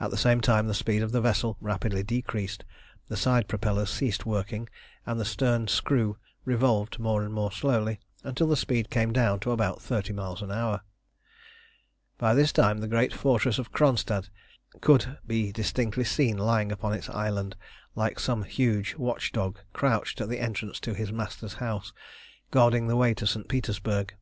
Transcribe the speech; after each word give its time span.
At 0.00 0.10
the 0.10 0.16
same 0.16 0.40
time 0.40 0.68
the 0.68 0.72
speed 0.72 1.02
of 1.02 1.12
the 1.12 1.20
vessel 1.20 1.58
rapidly 1.60 2.02
decreased; 2.02 2.64
the 3.08 3.16
side 3.18 3.46
propellers 3.46 3.90
ceased 3.90 4.24
working, 4.24 4.70
and 5.04 5.20
the 5.20 5.24
stern 5.26 5.68
screw 5.68 6.16
revolved 6.46 6.98
more 6.98 7.22
and 7.22 7.34
more 7.34 7.52
slowly, 7.52 8.00
until 8.22 8.46
the 8.46 8.56
speed 8.56 8.88
came 8.88 9.12
down 9.12 9.40
to 9.40 9.50
about 9.50 9.82
thirty 9.82 10.14
miles 10.14 10.40
an 10.40 10.50
hour. 10.50 10.80
By 12.16 12.32
this 12.32 12.52
time 12.54 12.78
the 12.78 12.88
great 12.88 13.12
fortress 13.12 13.58
of 13.58 13.70
Kronstadt 13.70 14.30
could 14.80 15.18
be 15.26 15.52
distinctly 15.52 16.04
seen 16.04 16.38
lying 16.38 16.72
upon 16.72 16.94
its 16.94 17.10
island, 17.10 17.54
like 17.94 18.18
some 18.18 18.44
huge 18.44 18.94
watch 18.94 19.30
dog 19.30 19.58
crouched 19.74 20.22
at 20.22 20.30
the 20.30 20.40
entrance 20.40 20.80
to 20.80 20.94
his 20.94 21.12
master's 21.12 21.52
house, 21.60 21.92
guarding 22.50 22.86
the 22.86 22.96
way 22.96 23.12
to 23.12 23.26
St. 23.26 23.46
Petersburg. 23.46 24.14